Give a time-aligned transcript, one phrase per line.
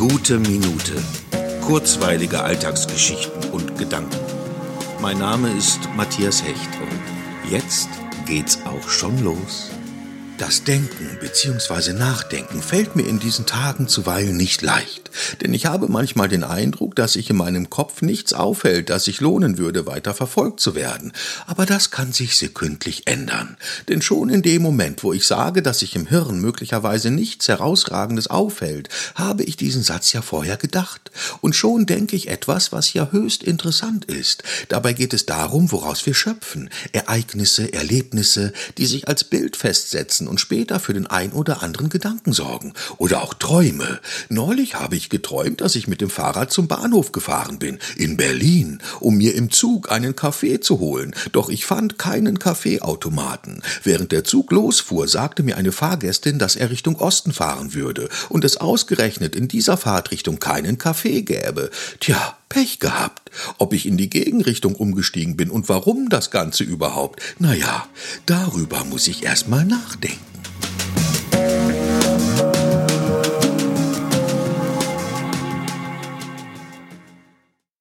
[0.00, 0.94] Gute Minute.
[1.60, 4.16] Kurzweilige Alltagsgeschichten und Gedanken.
[5.02, 7.90] Mein Name ist Matthias Hecht und jetzt
[8.24, 9.68] geht's auch schon los.
[10.38, 11.92] Das Denken bzw.
[11.92, 15.09] Nachdenken fällt mir in diesen Tagen zuweilen nicht leicht,
[15.40, 19.20] denn ich habe manchmal den Eindruck, dass sich in meinem Kopf nichts aufhält, das sich
[19.20, 21.12] lohnen würde, weiter verfolgt zu werden.
[21.46, 23.56] Aber das kann sich sekündlich ändern,
[23.88, 28.28] denn schon in dem Moment, wo ich sage, dass sich im Hirn möglicherweise nichts Herausragendes
[28.28, 33.08] aufhält, habe ich diesen Satz ja vorher gedacht, und schon denke ich etwas, was ja
[33.10, 34.42] höchst interessant ist.
[34.68, 40.40] Dabei geht es darum, woraus wir schöpfen, Ereignisse, Erlebnisse, die sich als Bild festsetzen und
[40.40, 42.74] später für den ein oder anderen Gedanken sorgen.
[42.98, 44.00] Oder auch Träume.
[44.28, 48.82] Neulich habe ich geträumt, dass ich mit dem Fahrrad zum Bahnhof gefahren bin, in Berlin,
[49.00, 51.14] um mir im Zug einen Kaffee zu holen.
[51.32, 53.62] Doch ich fand keinen Kaffeeautomaten.
[53.82, 58.44] Während der Zug losfuhr, sagte mir eine Fahrgästin, dass er Richtung Osten fahren würde und
[58.44, 61.70] es ausgerechnet in dieser Fahrtrichtung keinen Kaffee gäbe.
[62.00, 63.30] Tja, Pech gehabt.
[63.58, 67.86] Ob ich in die Gegenrichtung umgestiegen bin und warum das Ganze überhaupt, na ja,
[68.26, 70.29] darüber muss ich erst mal nachdenken.